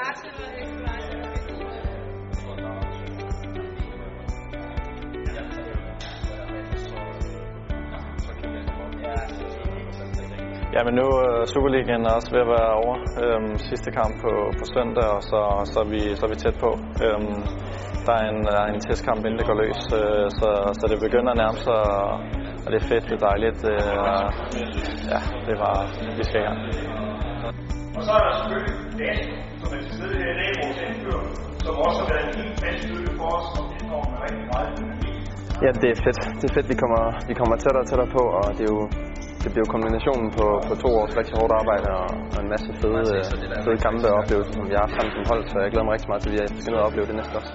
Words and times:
Ja, 0.00 0.06
men 10.84 10.94
nu 11.00 11.06
øh, 11.24 11.42
er 11.42 11.46
Superligaen 11.52 12.06
også 12.16 12.28
ved 12.34 12.40
at 12.46 12.50
være 12.56 12.72
over. 12.82 12.96
Øhm, 13.22 13.58
sidste 13.68 13.90
kamp 13.98 14.14
på, 14.24 14.32
på 14.58 14.64
søndag, 14.74 15.08
og 15.16 15.22
så, 15.30 15.40
så, 15.72 15.78
er 15.84 15.88
vi, 15.94 16.00
så 16.16 16.22
er 16.26 16.30
vi 16.32 16.38
tæt 16.44 16.56
på. 16.64 16.70
Øhm, 17.04 17.38
der 18.06 18.14
er 18.20 18.24
en, 18.32 18.38
der 18.44 18.56
er 18.62 18.66
en 18.74 18.80
testkamp, 18.80 19.20
inden 19.26 19.38
det 19.38 19.46
går 19.50 19.58
løs, 19.64 19.82
øh, 20.00 20.26
så, 20.38 20.48
så 20.78 20.84
det 20.92 20.98
begynder 21.06 21.30
at 21.32 21.40
nærme 21.42 21.58
sig, 21.66 21.80
og, 21.98 22.10
og 22.64 22.68
det 22.72 22.78
er 22.82 22.86
fedt, 22.92 23.04
det 23.10 23.14
er 23.18 23.24
dejligt. 23.30 23.60
Øh, 23.72 24.08
ja, 25.12 25.20
det 25.48 25.56
var, 25.64 25.76
vi 26.18 26.22
skal 26.28 26.40
i 26.42 26.44
gang. 26.48 26.58
Og 27.96 28.02
så 28.06 28.10
er 28.18 28.22
der 28.26 28.32
selvfølgelig 28.38 28.74
som 31.70 31.82
også 31.88 32.00
har 32.02 32.08
været 32.12 32.26
en 32.28 32.34
helt 32.40 32.56
fast 32.62 32.82
for 33.18 33.26
os, 33.36 33.46
og 33.58 33.64
det 33.72 33.82
når 33.90 34.02
man 34.10 34.18
rigtig 34.26 34.46
meget 34.52 34.70
Ja, 35.64 35.70
det 35.82 35.88
er 35.94 35.98
fedt. 36.06 36.20
Det 36.40 36.46
er 36.50 36.54
fedt, 36.56 36.68
vi 36.72 36.76
kommer, 36.82 37.02
vi 37.30 37.34
kommer 37.40 37.54
tættere 37.62 37.82
og 37.84 37.88
tættere 37.90 38.10
på, 38.16 38.22
og 38.38 38.44
det 38.56 38.64
er 38.68 38.72
jo 38.76 38.80
det 39.42 39.48
bliver 39.52 39.64
jo 39.66 39.70
kombinationen 39.76 40.28
på, 40.38 40.46
på 40.68 40.74
to 40.82 40.88
års 41.00 41.12
rigtig 41.18 41.34
hårdt 41.38 41.52
arbejde 41.60 41.86
og, 42.00 42.08
og 42.34 42.38
en 42.44 42.50
masse 42.54 42.68
fede, 42.80 43.04
øh, 43.16 43.22
fede 43.64 43.78
kampe 43.86 44.06
og 44.10 44.16
oplevelser, 44.20 44.52
som 44.56 44.64
vi 44.68 44.74
har 44.76 44.82
haft 44.86 44.94
sammen 44.96 45.12
som 45.16 45.24
hold, 45.30 45.42
så 45.52 45.56
jeg 45.64 45.70
glæder 45.72 45.86
mig 45.86 45.92
rigtig 45.96 46.10
meget 46.12 46.22
til, 46.22 46.30
at 46.44 46.52
vi 46.54 46.60
skal 46.60 46.72
ned 46.72 46.80
og 46.82 46.86
opleve 46.88 47.06
det 47.10 47.16
næste 47.20 47.34
år. 47.38 47.46